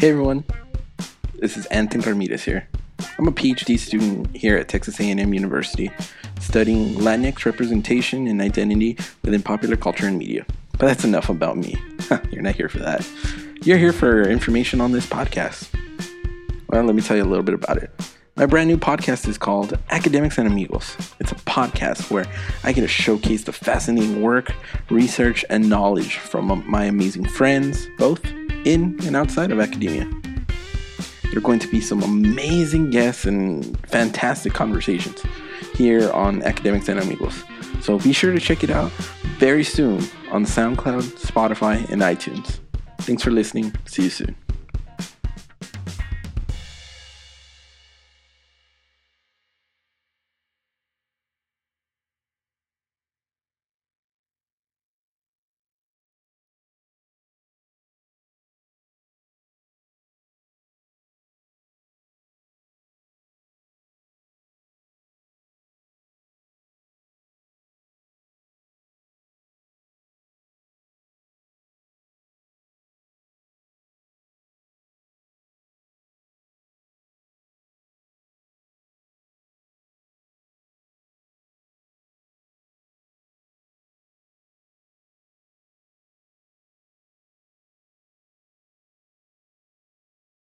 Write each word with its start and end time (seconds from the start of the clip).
Hey 0.00 0.08
everyone, 0.08 0.44
this 1.40 1.58
is 1.58 1.66
Anthony 1.66 2.02
Ramirez 2.02 2.42
here. 2.42 2.66
I'm 3.18 3.28
a 3.28 3.32
PhD 3.32 3.78
student 3.78 4.34
here 4.34 4.56
at 4.56 4.66
Texas 4.66 4.98
A&M 4.98 5.34
University, 5.34 5.90
studying 6.40 6.94
Latinx 6.94 7.44
representation 7.44 8.26
and 8.26 8.40
identity 8.40 8.96
within 9.22 9.42
popular 9.42 9.76
culture 9.76 10.06
and 10.06 10.16
media. 10.18 10.46
But 10.78 10.86
that's 10.86 11.04
enough 11.04 11.28
about 11.28 11.58
me. 11.58 11.76
You're 12.30 12.40
not 12.40 12.54
here 12.54 12.70
for 12.70 12.78
that. 12.78 13.06
You're 13.62 13.76
here 13.76 13.92
for 13.92 14.22
information 14.22 14.80
on 14.80 14.92
this 14.92 15.04
podcast. 15.04 15.68
Well, 16.70 16.82
let 16.82 16.94
me 16.94 17.02
tell 17.02 17.18
you 17.18 17.22
a 17.22 17.28
little 17.28 17.44
bit 17.44 17.56
about 17.56 17.76
it. 17.76 17.90
My 18.36 18.46
brand 18.46 18.68
new 18.68 18.78
podcast 18.78 19.28
is 19.28 19.36
called 19.36 19.78
Academics 19.90 20.38
and 20.38 20.48
Amigos. 20.48 20.96
It's 21.18 21.32
a 21.32 21.34
podcast 21.34 22.10
where 22.10 22.24
I 22.64 22.72
get 22.72 22.80
to 22.80 22.88
showcase 22.88 23.44
the 23.44 23.52
fascinating 23.52 24.22
work, 24.22 24.54
research, 24.88 25.44
and 25.50 25.68
knowledge 25.68 26.16
from 26.16 26.64
my 26.66 26.84
amazing 26.84 27.26
friends, 27.26 27.86
both 27.98 28.24
in 28.64 28.98
and 29.04 29.16
outside 29.16 29.50
of 29.50 29.60
academia. 29.60 30.08
There 31.24 31.38
are 31.38 31.42
going 31.42 31.60
to 31.60 31.68
be 31.68 31.80
some 31.80 32.02
amazing 32.02 32.90
guests 32.90 33.24
and 33.24 33.78
fantastic 33.88 34.52
conversations 34.52 35.22
here 35.74 36.10
on 36.12 36.42
Academics 36.42 36.88
and 36.88 36.98
Amigos. 36.98 37.44
So 37.80 37.98
be 37.98 38.12
sure 38.12 38.32
to 38.32 38.40
check 38.40 38.64
it 38.64 38.70
out 38.70 38.90
very 39.38 39.64
soon 39.64 39.98
on 40.30 40.44
SoundCloud, 40.44 41.02
Spotify, 41.18 41.88
and 41.90 42.02
iTunes. 42.02 42.58
Thanks 42.98 43.22
for 43.22 43.30
listening. 43.30 43.72
See 43.86 44.04
you 44.04 44.10
soon. 44.10 44.36